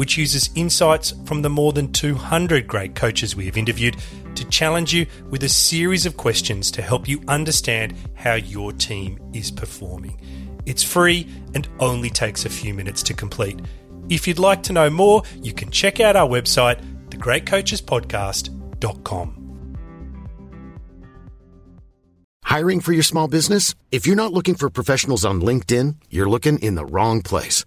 [0.00, 3.98] which uses insights from the more than 200 great coaches we have interviewed
[4.34, 9.20] to challenge you with a series of questions to help you understand how your team
[9.34, 10.18] is performing.
[10.64, 13.60] It's free and only takes a few minutes to complete.
[14.08, 16.80] If you'd like to know more, you can check out our website,
[17.10, 19.36] thegreatcoachespodcast.com.
[22.44, 23.74] Hiring for your small business?
[23.92, 27.66] If you're not looking for professionals on LinkedIn, you're looking in the wrong place.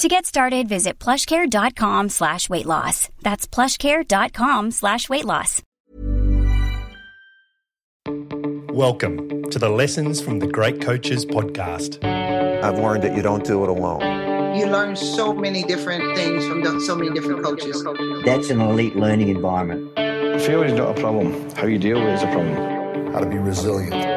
[0.00, 3.08] To get started, visit plushcare.com slash weight loss.
[3.22, 5.62] That's plushcare.com slash weight loss.
[8.70, 12.04] Welcome to the Lessons from the Great Coaches podcast.
[12.04, 14.54] I've learned that you don't do it alone.
[14.54, 17.82] You learn so many different things from the, so many different coaches.
[18.26, 19.94] That's an elite learning environment.
[20.42, 21.50] Failure is not a problem.
[21.52, 23.12] How you deal with it is a problem.
[23.14, 24.15] How to be resilient.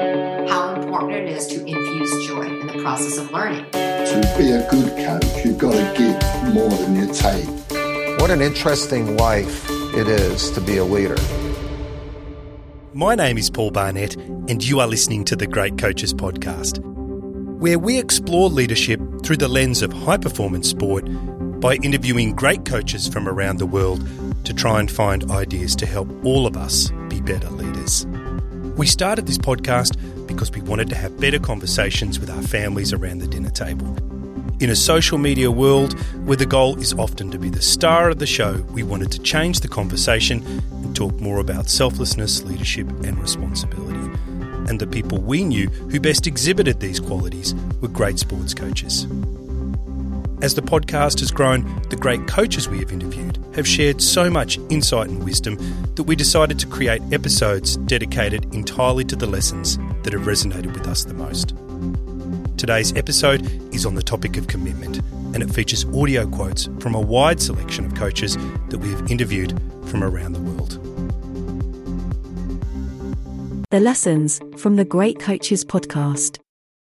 [0.99, 3.63] How important it is to infuse joy in the process of learning.
[3.71, 8.19] To be a good coach, you've got to give more than you take.
[8.19, 9.65] What an interesting life
[9.95, 11.15] it is to be a leader.
[12.93, 16.79] My name is Paul Barnett, and you are listening to the Great Coaches Podcast,
[17.59, 21.05] where we explore leadership through the lens of high performance sport
[21.61, 24.05] by interviewing great coaches from around the world
[24.43, 28.05] to try and find ideas to help all of us be better leaders.
[28.75, 29.97] We started this podcast
[30.29, 33.97] because we wanted to have better conversations with our families around the dinner table.
[34.59, 38.19] In a social media world where the goal is often to be the star of
[38.19, 43.17] the show, we wanted to change the conversation and talk more about selflessness, leadership, and
[43.19, 43.97] responsibility.
[44.69, 49.07] And the people we knew who best exhibited these qualities were great sports coaches.
[50.41, 54.57] As the podcast has grown, the great coaches we have interviewed have shared so much
[54.69, 55.57] insight and wisdom
[55.95, 60.87] that we decided to create episodes dedicated entirely to the lessons that have resonated with
[60.87, 61.49] us the most.
[62.57, 63.41] Today's episode
[63.73, 64.99] is on the topic of commitment,
[65.33, 68.37] and it features audio quotes from a wide selection of coaches
[68.69, 70.71] that we have interviewed from around the world.
[73.71, 76.39] The lessons from the Great Coaches podcast.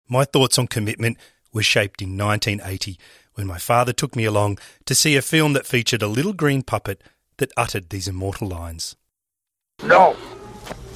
[0.09, 1.19] My thoughts on commitment
[1.53, 2.99] were shaped in 1980
[3.35, 6.63] when my father took me along to see a film that featured a little green
[6.63, 7.03] puppet
[7.39, 8.97] that uttered these immortal lines.
[9.83, 10.17] No,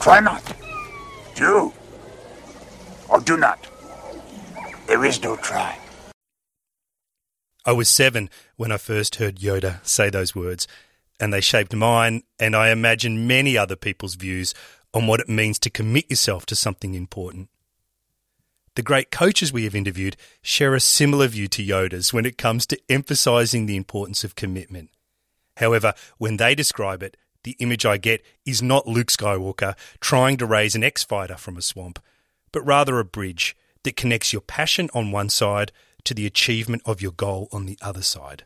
[0.00, 0.43] try not.
[1.34, 1.72] Do
[3.09, 3.66] or do not.
[4.87, 5.78] There is no try.
[7.65, 10.66] I was seven when I first heard Yoda say those words,
[11.20, 14.55] and they shaped mine and I imagine many other people's views
[14.94, 17.50] on what it means to commit yourself to something important.
[18.78, 22.65] The great coaches we have interviewed share a similar view to Yoda's when it comes
[22.66, 24.91] to emphasizing the importance of commitment.
[25.56, 30.47] However, when they describe it, the image I get is not Luke Skywalker trying to
[30.47, 31.99] raise an X fighter from a swamp,
[32.53, 35.72] but rather a bridge that connects your passion on one side
[36.05, 38.44] to the achievement of your goal on the other side.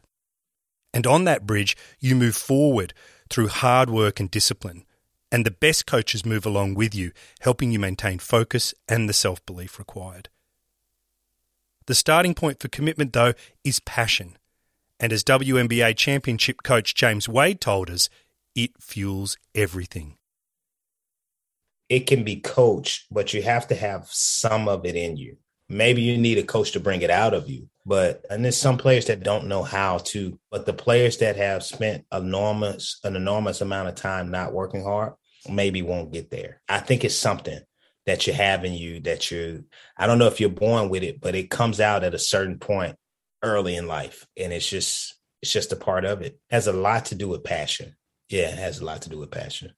[0.94, 2.94] And on that bridge, you move forward
[3.28, 4.87] through hard work and discipline,
[5.32, 7.10] and the best coaches move along with you,
[7.41, 10.28] helping you maintain focus and the self belief required.
[11.86, 13.34] The starting point for commitment, though,
[13.64, 14.36] is passion.
[15.00, 18.08] And as WNBA championship coach James Wade told us,
[18.54, 20.16] it fuels everything.
[21.88, 25.36] It can be coached, but you have to have some of it in you.
[25.68, 27.68] Maybe you need a coach to bring it out of you.
[27.84, 31.64] But and there's some players that don't know how to, but the players that have
[31.64, 35.14] spent enormous an enormous amount of time not working hard
[35.48, 36.60] maybe won't get there.
[36.68, 37.60] I think it's something
[38.07, 39.65] that you have in you that you
[39.97, 42.59] I don't know if you're born with it, but it comes out at a certain
[42.59, 42.97] point
[43.43, 44.27] early in life.
[44.37, 46.39] And it's just it's just a part of it.
[46.51, 47.97] has a lot to do with passion.
[48.28, 49.72] Yeah, it has a lot to do with passion.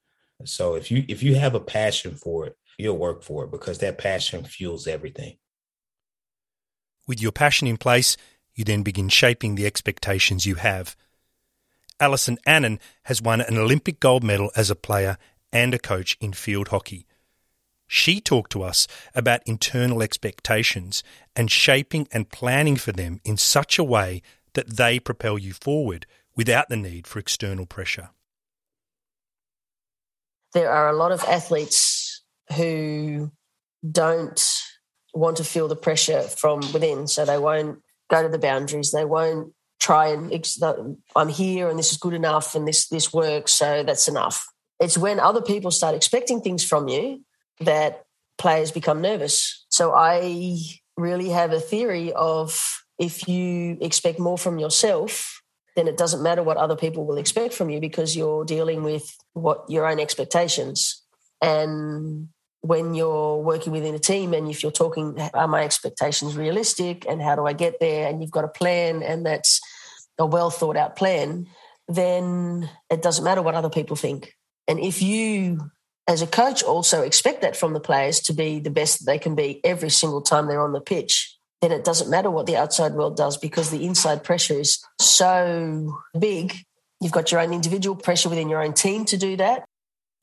[0.45, 3.79] So if you if you have a passion for it, you'll work for it because
[3.79, 5.37] that passion fuels everything.
[7.07, 8.17] With your passion in place,
[8.55, 10.97] you then begin shaping the expectations you have.
[12.01, 15.17] Alison Annan has won an Olympic gold medal as a player
[15.53, 17.07] and a coach in field hockey.
[17.87, 21.03] She talked to us about internal expectations
[21.37, 24.23] and shaping and planning for them in such a way
[24.55, 28.11] that they propel you forward without the need for external pressure.
[30.53, 32.23] There are a lot of athletes
[32.57, 33.33] who
[33.89, 34.41] don't
[35.13, 38.93] want to feel the pressure from within, so they won't go to the boundaries.
[38.93, 40.33] They won't try and
[41.15, 44.47] I'm here and this is good enough and this this works, so that's enough.
[44.81, 47.25] It's when other people start expecting things from you
[47.61, 48.05] that
[48.39, 49.65] players become nervous.
[49.69, 50.61] So I
[50.97, 52.61] really have a theory of
[52.99, 55.43] if you expect more from yourself,
[55.77, 59.17] then it doesn't matter what other people will expect from you because you're dealing with
[59.33, 61.03] what your own expectations.
[61.43, 62.29] And
[62.61, 67.21] when you're working within a team and if you're talking, are my expectations realistic and
[67.21, 68.09] how do I get there?
[68.09, 69.61] And you've got a plan and that's
[70.19, 71.47] a well thought out plan,
[71.89, 74.35] then it doesn't matter what other people think.
[74.69, 75.71] And if you,
[76.07, 79.19] as a coach, also expect that from the players to be the best that they
[79.19, 82.57] can be every single time they're on the pitch, then it doesn't matter what the
[82.57, 86.55] outside world does because the inside pressure is so big.
[87.01, 89.65] You've got your own individual pressure within your own team to do that.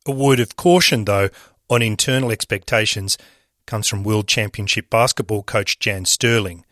[0.08, 1.30] A word of caution, though,
[1.70, 3.18] on internal expectations
[3.66, 6.66] comes from World Championship basketball coach Jan Stirling,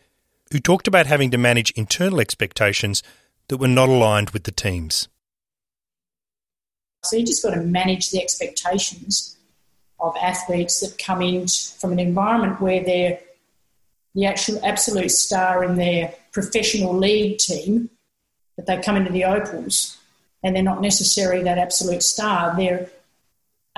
[0.52, 3.02] who talked about having to manage internal expectations
[3.48, 5.08] that were not aligned with the team's.
[7.02, 9.36] So you just got to manage the expectations
[10.00, 11.46] of athletes that come in
[11.78, 13.20] from an environment where they're
[14.14, 17.90] the actual absolute star in their professional league team,
[18.56, 19.96] that they come into the Opals
[20.42, 22.54] and they're not necessarily that absolute star.
[22.56, 22.90] They're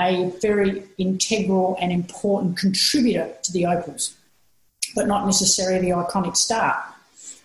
[0.01, 4.17] a very integral and important contributor to the Opals,
[4.95, 6.83] but not necessarily the iconic star.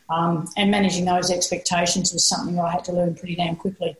[0.09, 3.97] Um, and managing those expectations was something I had to learn pretty damn quickly.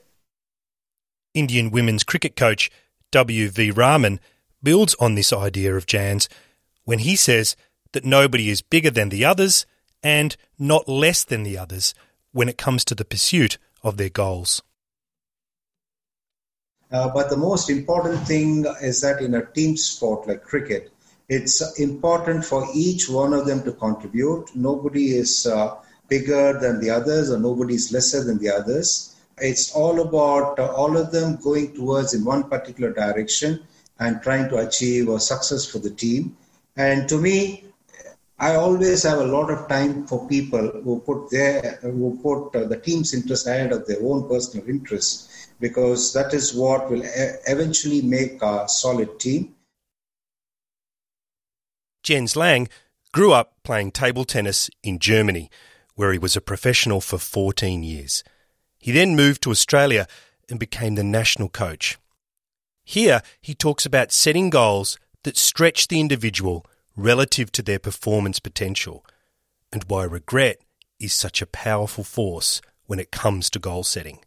[1.37, 2.71] Indian women's cricket coach
[3.11, 3.71] W.V.
[3.71, 4.19] Raman
[4.63, 6.27] builds on this idea of Jan's
[6.83, 7.55] when he says
[7.93, 9.65] that nobody is bigger than the others
[10.01, 11.93] and not less than the others
[12.31, 14.61] when it comes to the pursuit of their goals.
[16.91, 20.91] Uh, but the most important thing is that in a team sport like cricket,
[21.29, 24.49] it's important for each one of them to contribute.
[24.55, 25.75] Nobody is uh,
[26.07, 29.13] bigger than the others, or nobody is lesser than the others.
[29.39, 33.61] It's all about uh, all of them going towards in one particular direction
[33.99, 36.37] and trying to achieve a success for the team.
[36.75, 37.65] And to me,
[38.39, 42.67] I always have a lot of time for people who put their who put uh,
[42.67, 48.03] the team's interest ahead of their own personal interests because that is what will eventually
[48.03, 49.55] make a solid team.
[52.03, 52.69] Jens Lang
[53.11, 55.49] grew up playing table tennis in Germany,
[55.95, 58.23] where he was a professional for 14 years.
[58.87, 60.07] He then moved to Australia
[60.49, 61.97] and became the national coach.
[62.85, 69.05] Here, he talks about setting goals that stretch the individual relative to their performance potential,
[69.73, 70.61] and why regret
[71.01, 74.19] is such a powerful force when it comes to goal setting.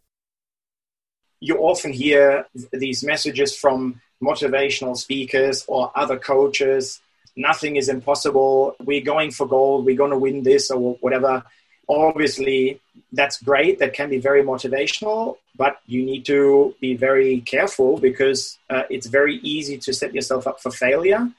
[1.39, 7.01] You often hear these messages from motivational speakers or other coaches
[7.35, 11.43] nothing is impossible, we're going for gold, we're going to win this or whatever.
[11.89, 12.79] Obviously,
[13.11, 18.57] that's great, that can be very motivational, but you need to be very careful because
[18.69, 21.29] uh, it's very easy to set yourself up for failure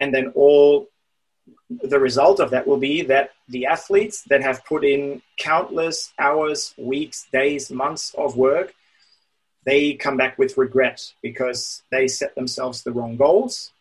[0.00, 0.88] and then all
[1.70, 6.74] the result of that will be that the athletes that have put in countless hours,
[6.78, 8.74] weeks, days, months of work,
[9.64, 13.72] they come back with regret because they set themselves the wrong goals.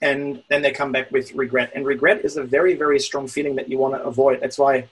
[0.00, 1.72] And then they come back with regret.
[1.74, 4.40] And regret is a very, very strong feeling that you want to avoid.
[4.40, 4.88] That's why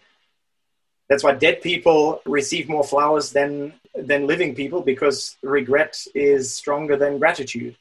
[1.13, 6.97] that's why dead people receive more flowers than than living people because regret is stronger
[6.97, 7.77] than gratitude.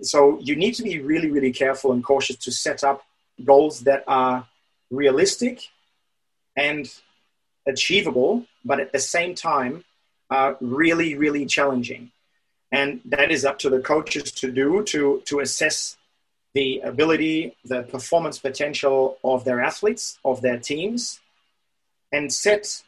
[0.00, 3.02] So you need to be really, really careful and cautious to set up
[3.44, 4.48] goals that are
[4.90, 5.68] realistic
[6.56, 6.90] and
[7.66, 9.84] achievable, but at the same time
[10.30, 12.10] are really, really challenging.
[12.72, 15.98] And that is up to the coaches to do to, to assess
[16.54, 21.20] the ability, the performance potential of their athletes, of their teams,
[22.12, 22.82] and set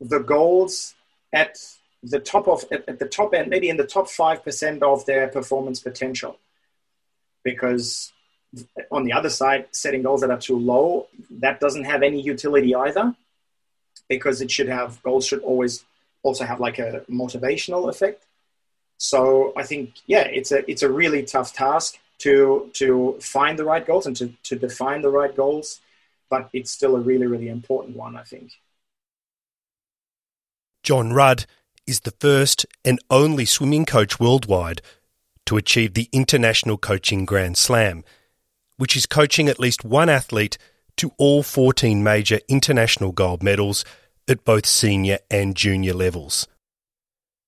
[0.00, 0.94] the goals
[1.32, 1.58] at
[2.02, 5.04] the top of at, at the top end, maybe in the top five percent of
[5.06, 6.38] their performance potential
[7.42, 8.12] because
[8.90, 12.74] on the other side, setting goals that are too low, that doesn't have any utility
[12.74, 13.14] either
[14.08, 15.84] because it should have goals should always
[16.22, 18.24] also have like a motivational effect.
[18.98, 23.64] So I think, yeah, it's a it's a really tough task to to find the
[23.64, 25.80] right goals and to, to define the right goals,
[26.34, 28.50] but it's still a really, really important one, I think.
[30.82, 31.46] Jon Rudd
[31.86, 34.82] is the first and only swimming coach worldwide
[35.46, 38.02] to achieve the International Coaching Grand Slam,
[38.78, 40.58] which is coaching at least one athlete
[40.96, 43.84] to all 14 major international gold medals
[44.26, 46.48] at both senior and junior levels.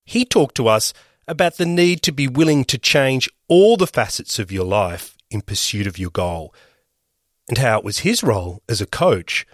[0.04, 0.92] He talked to us
[1.26, 5.40] about the need to be willing to change all the facets of your life in
[5.40, 6.54] pursuit of your goal,
[7.48, 9.46] and how it was his role as a coach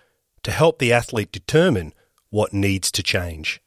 [0.43, 1.93] to help the athlete determine
[2.31, 3.61] what needs to change.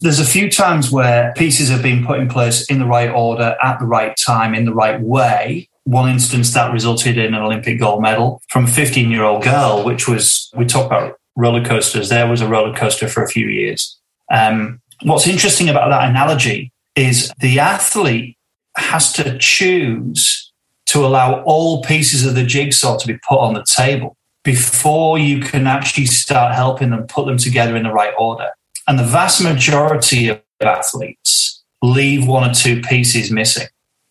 [0.00, 3.56] There's a few times where pieces have been put in place in the right order,
[3.62, 5.68] at the right time, in the right way.
[5.84, 9.84] One instance that resulted in an Olympic gold medal from a 15 year old girl,
[9.84, 12.08] which was, we talk about roller coasters.
[12.08, 13.98] There was a roller coaster for a few years.
[14.30, 18.36] Um, what's interesting about that analogy is the athlete
[18.76, 20.45] has to choose
[20.86, 25.40] to allow all pieces of the jigsaw to be put on the table before you
[25.40, 28.50] can actually start helping them put them together in the right order.
[28.86, 33.66] And the vast majority of athletes leave one or two pieces missing.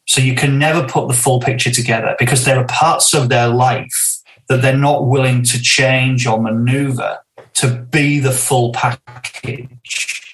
[0.07, 3.47] So you can never put the full picture together because there are parts of their
[3.47, 7.19] life that they're not willing to change or maneuver
[7.55, 10.24] to be the full package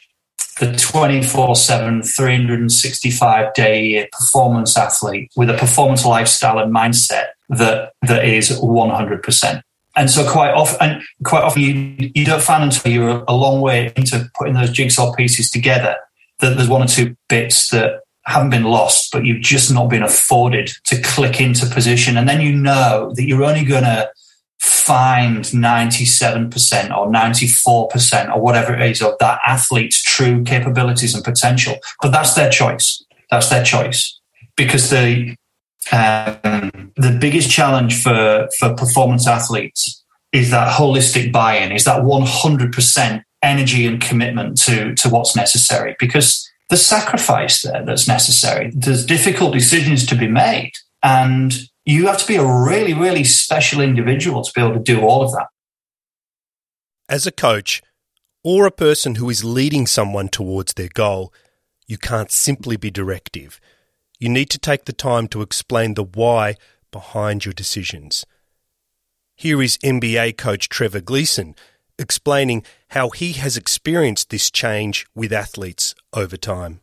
[0.61, 8.23] the 24 7, 365 day performance athlete with a performance lifestyle and mindset that, that
[8.23, 9.61] is 100%.
[9.95, 13.91] And so quite often, quite often you, you don't find until you're a long way
[13.95, 15.95] into putting those jigsaw pieces together
[16.41, 20.03] that there's one or two bits that haven't been lost, but you've just not been
[20.03, 22.17] afforded to click into position.
[22.17, 24.11] And then you know that you're only going to
[24.61, 31.77] find 97% or 94% or whatever it is of that athlete's true capabilities and potential.
[31.99, 33.03] But that's their choice.
[33.31, 34.19] That's their choice.
[34.55, 35.35] Because the
[35.91, 43.23] um, the biggest challenge for, for performance athletes is that holistic buy-in, is that 100%
[43.41, 45.95] energy and commitment to, to what's necessary.
[45.99, 48.71] Because the sacrifice there that's necessary.
[48.75, 50.73] There's difficult decisions to be made.
[51.01, 51.51] And
[51.91, 55.23] you have to be a really, really special individual to be able to do all
[55.23, 55.47] of that.
[57.09, 57.81] As a coach,
[58.43, 61.33] or a person who is leading someone towards their goal,
[61.87, 63.59] you can't simply be directive.
[64.19, 66.55] You need to take the time to explain the why
[66.91, 68.25] behind your decisions.
[69.35, 71.55] Here is NBA coach Trevor Gleeson
[71.99, 76.79] explaining how he has experienced this change with athletes over time.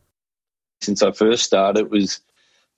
[0.81, 2.21] Since I first started, it was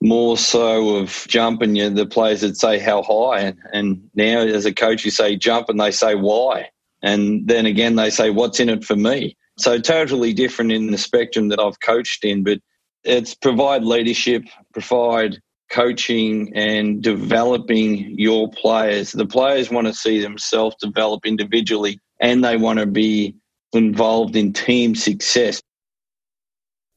[0.01, 4.65] more so of jumping you the players that say how high and, and now as
[4.65, 6.69] a coach you say jump and they say why
[7.03, 9.37] and then again they say what's in it for me.
[9.59, 12.59] So totally different in the spectrum that i've coached in but
[13.03, 14.43] it's provide leadership
[14.73, 15.37] provide
[15.71, 19.13] coaching and developing your players.
[19.13, 23.35] The players want to see themselves develop individually and they want to be
[23.73, 25.61] involved in team success.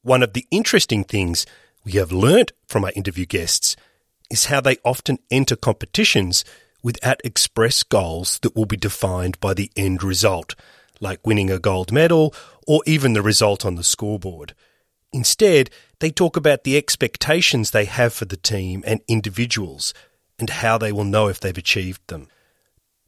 [0.02, 1.46] One of the interesting things
[1.84, 3.76] we have learnt from our interview guests
[4.30, 6.44] is how they often enter competitions
[6.82, 10.54] without express goals that will be defined by the end result,
[11.00, 12.34] like winning a gold medal
[12.66, 14.54] or even the result on the scoreboard.
[15.12, 19.94] Instead, they talk about the expectations they have for the team and individuals
[20.38, 22.26] and how they will know if they've achieved them.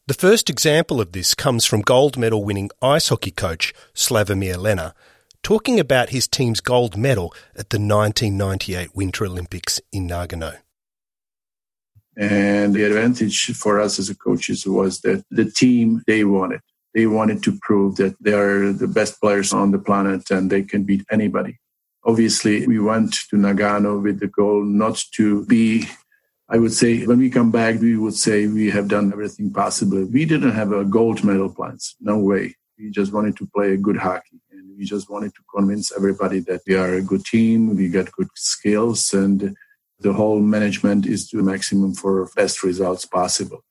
[0.06, 4.92] The first example of this comes from gold medal winning ice hockey coach Slavomir Lener,
[5.47, 10.57] talking about his team's gold medal at the 1998 Winter Olympics in Nagano.
[12.17, 16.62] And the advantage for us as coaches was that the team, they wanted.
[16.95, 20.62] They wanted to prove that they are the best players on the planet and they
[20.62, 21.61] can beat anybody.
[22.05, 25.87] Obviously, we went to Nagano with the goal not to be
[26.49, 30.05] I would say when we come back, we would say we have done everything possible.
[30.07, 31.95] We didn't have a gold medal plans.
[32.00, 32.57] No way.
[32.79, 34.41] We just wanted to play a good hockey.
[34.76, 38.28] We just wanted to convince everybody that we are a good team, we got good
[38.35, 39.56] skills, and
[40.00, 43.64] the whole management is to the maximum for best results possible.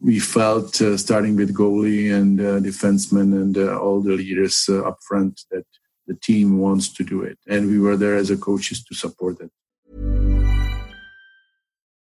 [0.00, 4.82] We felt, uh, starting with goalie and uh, defensemen and uh, all the leaders uh,
[4.82, 5.64] up front, that
[6.06, 7.38] the team wants to do it.
[7.46, 9.50] And we were there as a coaches to support it.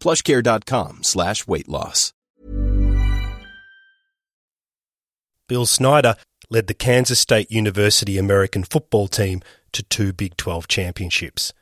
[0.00, 2.12] Plushcare.com slash weight loss.
[5.48, 6.14] Bill Snyder
[6.48, 9.40] led the Kansas State University American football team
[9.72, 11.52] to two Big 12 championships.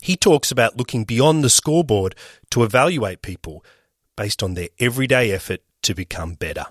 [0.00, 2.14] He talks about looking beyond the scoreboard
[2.50, 3.62] to evaluate people
[4.16, 6.66] based on their everyday effort to become better.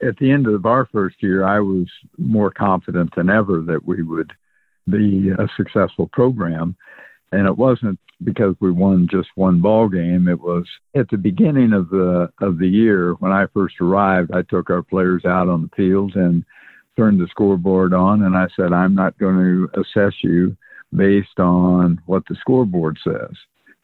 [0.00, 4.02] At the end of our first year, I was more confident than ever that we
[4.02, 4.32] would
[4.88, 6.76] be a successful program.
[7.32, 10.28] And it wasn't because we won just one ball game.
[10.28, 14.32] It was at the beginning of the of the year when I first arrived.
[14.32, 16.44] I took our players out on the field and
[16.96, 20.56] turned the scoreboard on, and I said, "I'm not going to assess you
[20.94, 23.36] based on what the scoreboard says.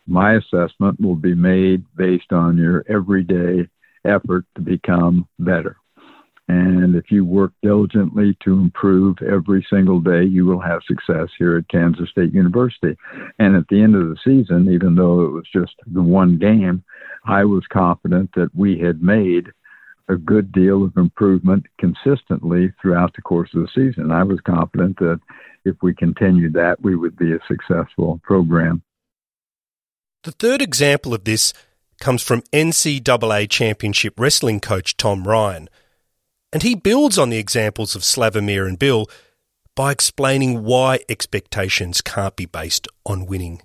[0.06, 3.68] My assessment will be made based on your everyday
[4.04, 5.76] effort to become better."
[6.46, 11.56] And if you work diligently to improve every single day, you will have success here
[11.56, 12.96] at Kansas State University.
[13.38, 16.84] And at the end of the season, even though it was just the one game,
[17.24, 19.46] I was confident that we had made
[20.10, 24.10] a good deal of improvement consistently throughout the course of the season.
[24.10, 25.20] I was confident that
[25.64, 28.82] if we continued that, we would be a successful program.
[30.24, 31.54] The third example of this
[32.00, 35.70] comes from NCAA Championship Wrestling coach Tom Ryan–
[36.54, 39.08] and he builds on the examples of Slavomir and Bill
[39.74, 43.60] by explaining why expectations can't be based on winning.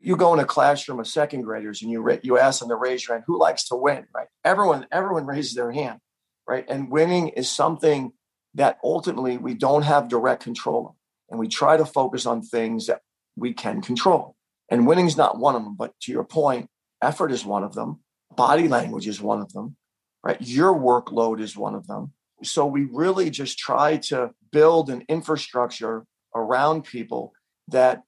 [0.00, 3.06] You go in a classroom of second graders and you you ask them to raise
[3.06, 3.24] your hand.
[3.26, 4.06] Who likes to win?
[4.12, 4.26] Right?
[4.42, 6.00] Everyone everyone raises their hand,
[6.48, 6.64] right?
[6.66, 8.12] And winning is something
[8.54, 10.94] that ultimately we don't have direct control of,
[11.30, 13.02] and we try to focus on things that
[13.36, 14.34] we can control.
[14.70, 15.76] And winning is not one of them.
[15.76, 16.68] But to your point,
[17.02, 18.00] effort is one of them.
[18.34, 19.76] Body language is one of them
[20.22, 20.40] right?
[20.40, 22.12] Your workload is one of them.
[22.42, 26.04] So we really just try to build an infrastructure
[26.34, 27.32] around people
[27.68, 28.02] that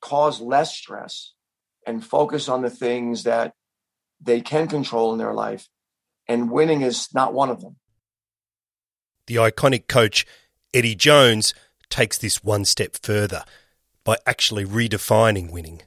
[0.00, 1.32] cause less stress
[1.86, 3.54] and focus on the things that
[4.20, 5.68] they can control in their life.
[6.28, 7.76] And winning is not one of them.
[9.26, 10.26] The iconic coach,
[10.72, 11.54] Eddie Jones,
[11.90, 13.44] takes this one step further
[14.04, 15.82] by actually redefining winning.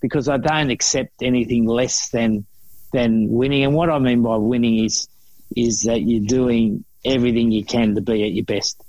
[0.00, 2.46] Because I don't accept anything less than
[2.92, 3.64] than winning.
[3.64, 5.08] And what I mean by winning is
[5.56, 8.82] is that you're doing everything you can to be at your best.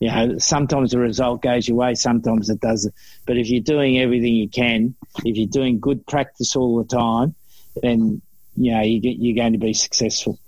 [0.00, 2.94] You know, sometimes the result goes your way, sometimes it doesn't.
[3.24, 7.34] But if you're doing everything you can, if you're doing good practice all the time,
[7.80, 8.20] then
[8.56, 10.38] you know you you're going to be successful.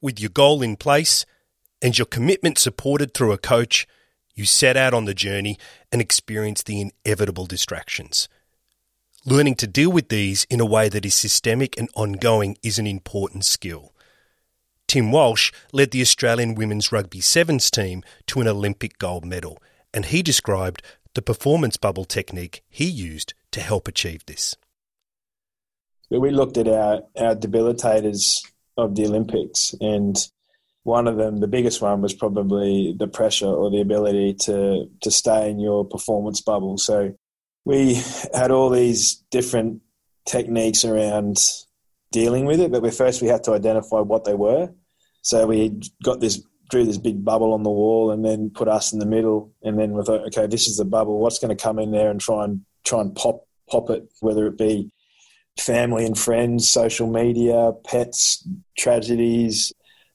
[0.00, 1.24] With your goal in place
[1.80, 3.86] and your commitment supported through a coach,
[4.34, 5.58] you set out on the journey
[5.90, 8.28] and experience the inevitable distractions.
[9.24, 12.88] Learning to deal with these in a way that is systemic and ongoing is an
[12.88, 13.92] important skill.
[14.88, 19.62] Tim Walsh led the Australian women's rugby sevens team to an Olympic gold medal,
[19.94, 20.82] and he described
[21.14, 24.56] the performance bubble technique he used to help achieve this.
[26.10, 28.44] We looked at our, our debilitators
[28.76, 30.16] of the Olympics, and
[30.82, 35.10] one of them, the biggest one, was probably the pressure or the ability to to
[35.12, 36.76] stay in your performance bubble.
[36.76, 37.14] So
[37.64, 38.02] we
[38.34, 39.82] had all these different
[40.26, 41.38] techniques around
[42.10, 44.70] dealing with it, but we first we had to identify what they were.
[45.22, 48.92] So we got this drew this big bubble on the wall and then put us
[48.94, 51.18] in the middle and then we thought, okay, this is the bubble.
[51.18, 54.46] What's going to come in there and try and try and pop pop it, whether
[54.46, 54.90] it be
[55.58, 58.46] family and friends, social media, pets,
[58.76, 59.72] tragedies,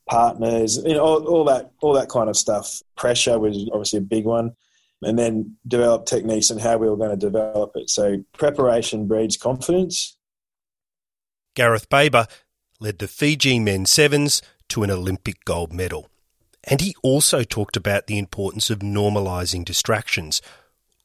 [0.09, 2.81] partners, you know, all, all that all that kind of stuff.
[2.95, 4.55] Pressure was obviously a big one
[5.01, 7.89] and then develop techniques and how we were going to develop it.
[7.89, 10.17] So preparation breeds confidence.
[11.55, 12.27] Gareth Baber
[12.79, 16.09] led the Fiji men's sevens to an Olympic gold medal.
[16.63, 20.41] And he also talked about the importance of normalising distractions,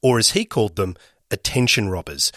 [0.03, 0.97] or as he called them,
[1.31, 2.33] attention robbers,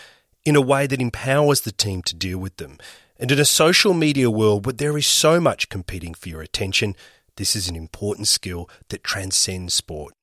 [0.45, 2.77] in a way that empowers the team to deal with them.
[3.17, 6.95] And in a social media world where there is so much competing for your attention,
[7.37, 10.13] this is an important skill that transcends sport.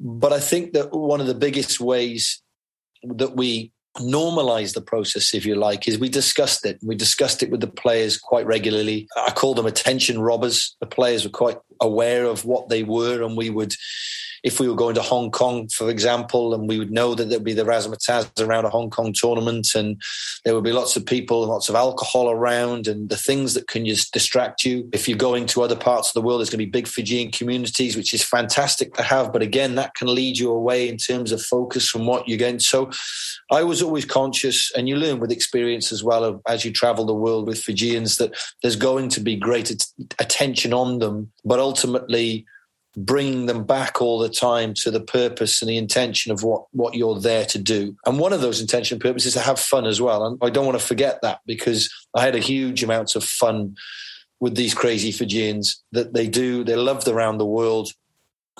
[0.00, 2.42] But I think that one of the biggest ways
[3.02, 6.78] that we normalize the process, if you like, is we discussed it.
[6.82, 9.06] We discussed it with the players quite regularly.
[9.16, 10.76] I call them attention robbers.
[10.80, 13.74] The players were quite aware of what they were, and we would
[14.44, 17.42] if we were going to Hong Kong, for example, and we would know that there'd
[17.42, 20.00] be the razzmatazz around a Hong Kong tournament and
[20.44, 23.68] there would be lots of people and lots of alcohol around and the things that
[23.68, 24.86] can just distract you.
[24.92, 27.30] If you're going to other parts of the world, there's going to be big Fijian
[27.30, 29.32] communities, which is fantastic to have.
[29.32, 32.60] But again, that can lead you away in terms of focus from what you're getting.
[32.60, 32.90] So
[33.50, 37.06] I was always conscious, and you learn with experience as well of, as you travel
[37.06, 39.74] the world with Fijians that there's going to be great
[40.18, 42.44] attention on them, but ultimately
[42.96, 46.94] bringing them back all the time to the purpose and the intention of what, what
[46.94, 47.96] you're there to do.
[48.06, 50.24] And one of those intention purposes is to have fun as well.
[50.26, 53.76] And I don't want to forget that because I had a huge amount of fun
[54.40, 56.64] with these crazy Fijians that they do.
[56.64, 57.90] They love around the world.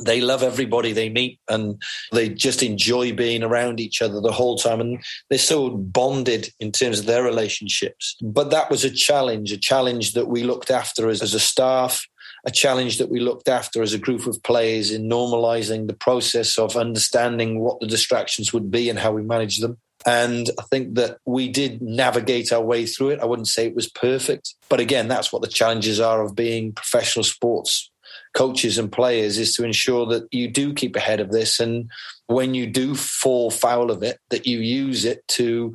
[0.03, 4.57] They love everybody they meet and they just enjoy being around each other the whole
[4.57, 4.81] time.
[4.81, 8.17] And they're so bonded in terms of their relationships.
[8.21, 12.05] But that was a challenge, a challenge that we looked after as, as a staff
[12.47, 16.59] a challenge that we looked after as a group of players in normalizing the process
[16.59, 19.79] of understanding what the distractions would be and how we manage them.
[20.07, 23.21] And I think that we did navigate our way through it.
[23.21, 26.73] I wouldn't say it was perfect, but again, that's what the challenges are of being
[26.73, 27.91] professional sports
[28.35, 31.61] coaches and players is to ensure that you do keep ahead of this.
[31.61, 31.91] And
[32.27, 35.75] when you do fall foul of it, that you use it to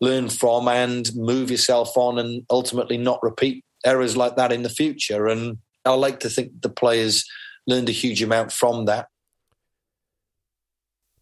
[0.00, 4.70] learn from and move yourself on and ultimately not repeat errors like that in the
[4.70, 5.26] future.
[5.26, 7.28] And I like to think the players
[7.66, 9.08] learned a huge amount from that.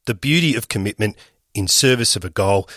[0.06, 1.16] The beauty of commitment
[1.54, 2.68] in service of a goal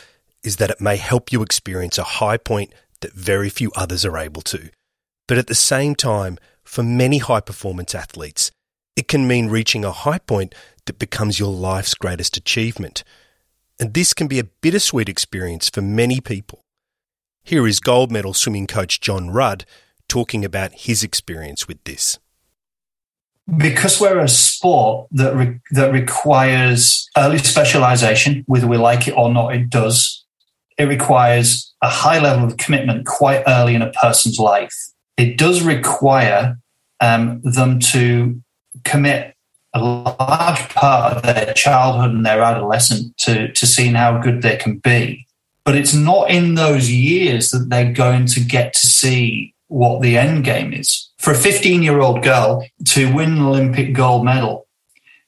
[0.44, 4.18] is that it may help you experience a high point that very few others are
[4.18, 4.70] able to.
[5.28, 8.52] But at the same time, for many high performance athletes,
[8.96, 10.54] it can mean reaching a high point
[10.86, 13.04] that becomes your life's greatest achievement.
[13.80, 16.62] And this can be a bittersweet experience for many people.
[17.44, 19.66] Here is gold medal swimming coach Jon Rudd
[20.08, 22.20] talking about his experience with this.
[23.58, 29.34] Because we're a sport that re- that requires early specialization, whether we like it or
[29.34, 30.24] not, it does.
[30.78, 34.76] It requires a high level of commitment quite early in a person's life.
[35.18, 36.58] It does require
[37.02, 38.42] um, them to
[38.84, 39.36] commit
[39.74, 44.58] a large part of their childhood and their adolescence to, to seeing how good they
[44.58, 45.26] can be.
[45.64, 50.18] But it's not in those years that they're going to get to see what the
[50.18, 51.10] end game is.
[51.18, 54.68] For a 15 year old girl to win an Olympic gold medal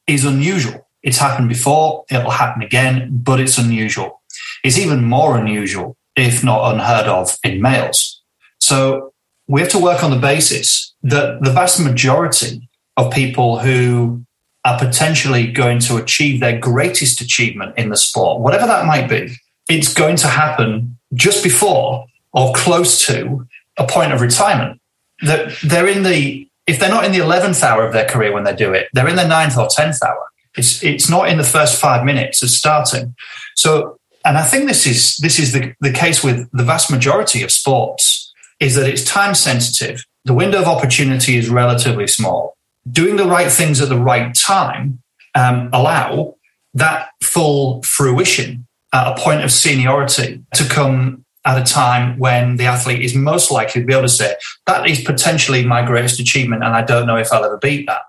[0.05, 0.85] is unusual.
[1.01, 4.21] It's happened before, it'll happen again, but it's unusual.
[4.63, 8.21] It's even more unusual, if not unheard of, in males.
[8.59, 9.13] So
[9.47, 14.25] we have to work on the basis that the vast majority of people who
[14.65, 19.35] are potentially going to achieve their greatest achievement in the sport, whatever that might be,
[19.69, 24.79] it's going to happen just before or close to a point of retirement.
[25.21, 28.43] That they're in the if they're not in the eleventh hour of their career when
[28.43, 30.27] they do it, they're in the ninth or tenth hour.
[30.55, 33.15] It's it's not in the first five minutes of starting.
[33.55, 37.43] So, and I think this is this is the, the case with the vast majority
[37.43, 40.05] of sports is that it's time sensitive.
[40.25, 42.55] The window of opportunity is relatively small.
[42.89, 45.01] Doing the right things at the right time
[45.35, 46.35] um, allow
[46.73, 52.65] that full fruition at a point of seniority to come at a time when the
[52.65, 56.63] athlete is most likely to be able to say, that is potentially my greatest achievement,
[56.63, 58.03] and I don't know if I'll ever beat that.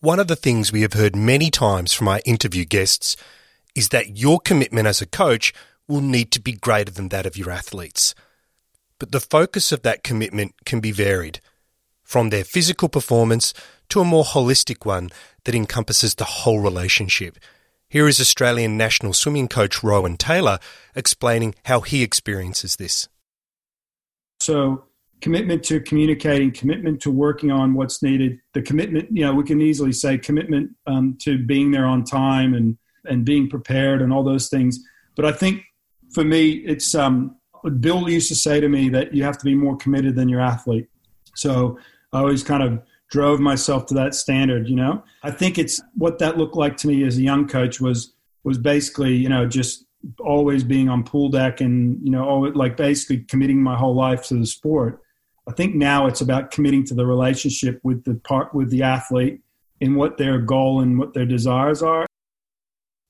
[0.00, 3.16] One of the things we have heard many times from our interview guests
[3.74, 5.52] is that your commitment as a coach
[5.86, 8.14] will need to be greater than that of your athletes.
[8.98, 11.40] But the focus of that commitment can be varied,
[12.02, 13.54] from their physical performance
[13.90, 15.10] to a more holistic one
[15.44, 17.38] that encompasses the whole relationship–
[17.88, 20.58] here is Australian national swimming coach Rohan Taylor
[20.94, 23.08] explaining how he experiences this.
[24.40, 24.84] So,
[25.20, 29.60] commitment to communicating, commitment to working on what's needed, the commitment, you know, we can
[29.60, 34.22] easily say commitment um, to being there on time and, and being prepared and all
[34.22, 34.78] those things.
[35.16, 35.62] But I think
[36.12, 37.36] for me, it's um,
[37.80, 40.40] Bill used to say to me that you have to be more committed than your
[40.40, 40.88] athlete.
[41.34, 41.78] So,
[42.12, 45.02] I always kind of drove myself to that standard, you know.
[45.22, 48.12] I think it's what that looked like to me as a young coach was
[48.44, 49.84] was basically, you know, just
[50.20, 54.26] always being on pool deck and, you know, always, like basically committing my whole life
[54.28, 55.02] to the sport.
[55.48, 59.40] I think now it's about committing to the relationship with the part with the athlete
[59.80, 62.06] and what their goal and what their desires are.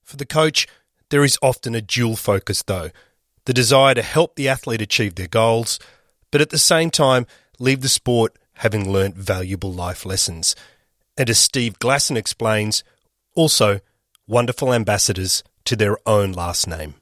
[0.02, 0.66] For the coach,
[1.10, 2.90] there is often a dual focus though.
[3.44, 5.78] The desire to help the athlete achieve their goals,
[6.30, 7.26] but at the same time
[7.58, 10.54] leave the sport having learnt valuable life lessons.
[11.16, 12.84] And as Steve Glasson explains,
[13.34, 13.80] also
[14.26, 16.94] wonderful ambassadors to their own last name.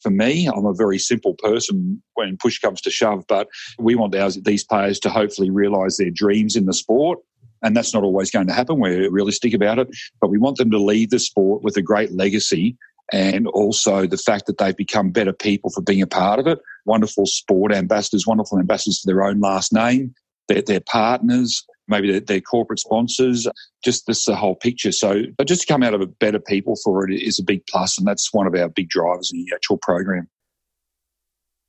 [0.00, 4.14] For me, I'm a very simple person when push comes to shove, but we want
[4.44, 7.18] these players to hopefully realise their dreams in the sport
[7.62, 8.78] And that's not always going to happen.
[8.78, 9.88] We're realistic about it.
[10.20, 12.76] But we want them to leave the sport with a great legacy
[13.12, 16.58] and also the fact that they've become better people for being a part of it.
[16.84, 20.14] Wonderful sport ambassadors, wonderful ambassadors for their own last name,
[20.48, 23.46] their, their partners, maybe their, their corporate sponsors,
[23.84, 24.92] just this the whole picture.
[24.92, 27.98] So just to come out of a better people for it is a big plus,
[27.98, 30.28] and that's one of our big drivers in the actual program.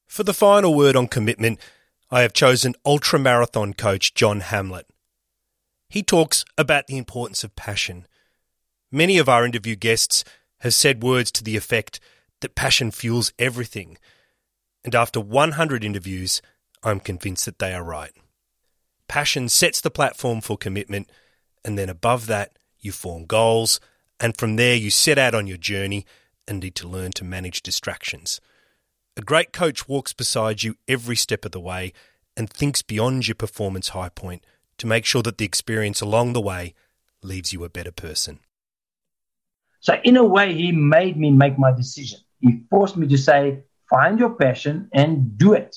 [0.08, 1.60] For the final word on commitment,
[2.10, 4.88] I have chosen ultramarathon coach John Hamlet.
[5.90, 8.08] He talks about the importance of passion.
[8.92, 10.24] Many of our interview guests
[10.60, 12.00] have said words to the effect
[12.42, 13.98] that passion fuels everything.
[14.84, 16.42] And after 100 interviews,
[16.84, 18.12] I'm convinced that they are right.
[19.08, 21.10] Passion sets the platform for commitment,
[21.64, 23.80] and then above that, you form goals,
[24.20, 26.06] and from there, you set out on your journey
[26.48, 28.40] and need to learn to manage distractions.
[29.16, 31.94] A great coach walks beside you every step of the way
[32.36, 34.46] and thinks beyond your performance high point
[34.78, 36.76] to make sure that the experience along the way
[37.24, 38.40] leaves you a better person.
[39.80, 42.20] So, in a way, he made me make my decision.
[42.40, 45.76] He forced me to say, find your passion and do it,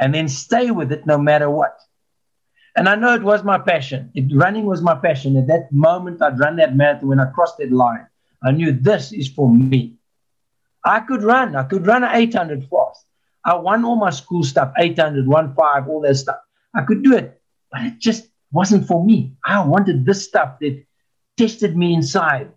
[0.00, 1.78] and then stay with it no matter what.
[2.76, 4.10] And I know it was my passion.
[4.14, 5.36] It, running was my passion.
[5.36, 8.06] At that moment, I'd run that marathon when I crossed that line.
[8.42, 9.96] I knew this is for me.
[10.84, 11.54] I could run.
[11.56, 13.06] I could run an 800 fast.
[13.44, 16.38] I won all my school stuff 800, 1 5, all that stuff.
[16.74, 19.36] I could do it, but it just wasn't for me.
[19.44, 20.84] I wanted this stuff that
[21.36, 22.50] tested me inside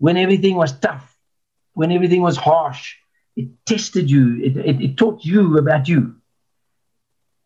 [0.00, 1.16] when everything was tough,
[1.74, 2.96] when everything was harsh.
[3.36, 6.16] It tested you, it, it, it taught you about you.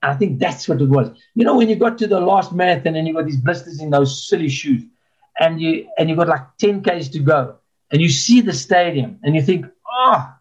[0.02, 1.10] I think that's what it was.
[1.34, 3.90] You know, when you got to the last marathon and you got these blisters in
[3.90, 4.82] those silly shoes,
[5.38, 7.56] and you and you got like 10 k's to go,
[7.90, 10.34] and you see the stadium, and you think, oh,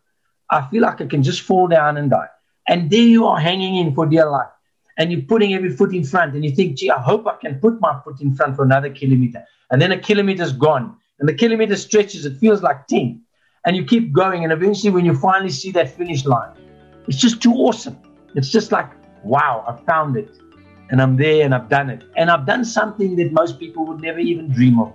[0.50, 2.30] I feel like I can just fall down and die.
[2.68, 4.50] And there you are hanging in for dear life.
[4.98, 6.36] And you're putting every foot in front.
[6.36, 8.90] And you think, gee, I hope I can put my foot in front for another
[8.90, 9.44] kilometer.
[9.72, 10.98] And then a kilometer's gone.
[11.24, 13.22] And the kilometer stretches, it feels like 10.
[13.66, 14.44] And you keep going.
[14.44, 16.52] And eventually, when you finally see that finish line,
[17.08, 17.98] it's just too awesome.
[18.36, 18.90] It's just like,
[19.24, 20.38] wow, I found it.
[20.90, 22.04] And I'm there and I've done it.
[22.18, 24.92] And I've done something that most people would never even dream of.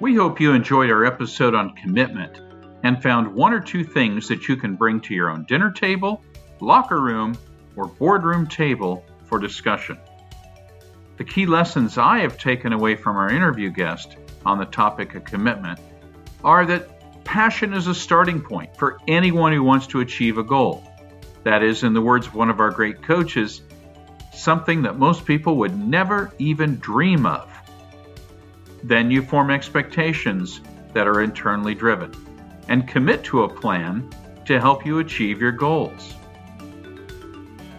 [0.00, 2.40] We hope you enjoyed our episode on commitment
[2.82, 6.24] and found one or two things that you can bring to your own dinner table,
[6.58, 7.38] locker room,
[7.76, 9.96] or boardroom table for discussion.
[11.18, 15.24] The key lessons I have taken away from our interview guest on the topic of
[15.24, 15.80] commitment
[16.44, 20.88] are that passion is a starting point for anyone who wants to achieve a goal.
[21.42, 23.62] That is, in the words of one of our great coaches,
[24.32, 27.50] something that most people would never even dream of.
[28.82, 30.60] Then you form expectations
[30.92, 32.14] that are internally driven
[32.68, 34.08] and commit to a plan
[34.44, 36.14] to help you achieve your goals.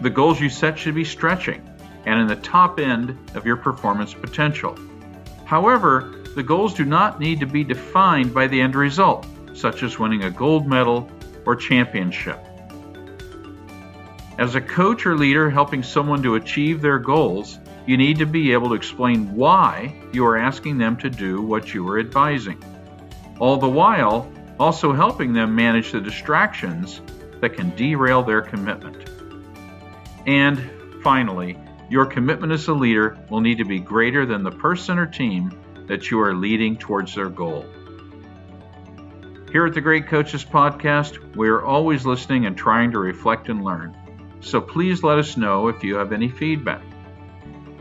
[0.02, 1.66] The goals you set should be stretching
[2.04, 4.78] and in the top end of your performance potential.
[5.44, 9.98] However, the goals do not need to be defined by the end result, such as
[9.98, 11.10] winning a gold medal
[11.44, 12.38] or championship.
[14.38, 18.52] As a coach or leader helping someone to achieve their goals, you need to be
[18.52, 22.62] able to explain why you are asking them to do what you are advising.
[23.40, 27.02] All the while, also helping them manage the distractions
[27.40, 29.10] that can derail their commitment.
[30.28, 30.70] And
[31.02, 31.58] finally,
[31.90, 35.52] your commitment as a leader will need to be greater than the person or team
[35.88, 37.66] that you are leading towards their goal.
[39.50, 43.64] Here at the Great Coaches Podcast, we are always listening and trying to reflect and
[43.64, 43.96] learn.
[44.40, 46.82] So please let us know if you have any feedback.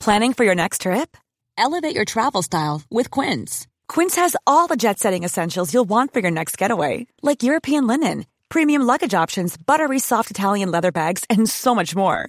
[0.00, 1.16] Planning for your next trip?
[1.56, 3.68] Elevate your travel style with Quince.
[3.86, 7.86] Quince has all the jet setting essentials you'll want for your next getaway, like European
[7.86, 12.28] linen, premium luggage options, buttery soft Italian leather bags, and so much more.